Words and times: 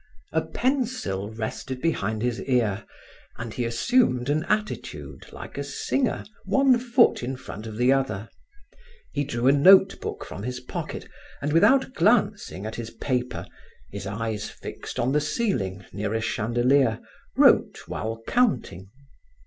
A 0.31 0.41
pencil 0.41 1.29
rested 1.29 1.79
behind 1.79 2.23
his 2.23 2.41
ear 2.45 2.85
and 3.37 3.53
he 3.53 3.65
assumed 3.65 4.29
an 4.31 4.43
attitude 4.45 5.27
like 5.31 5.59
a 5.59 5.63
singer, 5.63 6.23
one 6.43 6.79
foot 6.79 7.21
in 7.21 7.35
front 7.35 7.67
of 7.67 7.77
the 7.77 7.93
other; 7.93 8.27
he 9.11 9.23
drew 9.23 9.45
a 9.47 9.51
note 9.51 10.01
book 10.01 10.25
from 10.25 10.41
his 10.41 10.59
pocket, 10.59 11.07
and 11.39 11.53
without 11.53 11.93
glancing 11.93 12.65
at 12.65 12.77
his 12.77 12.89
paper, 12.89 13.45
his 13.91 14.07
eyes 14.07 14.49
fixed 14.49 14.97
on 14.99 15.11
the 15.11 15.21
ceiling, 15.21 15.85
near 15.93 16.15
a 16.15 16.19
chandelier, 16.21 16.99
wrote 17.37 17.81
while 17.87 18.23
counting. 18.27 18.89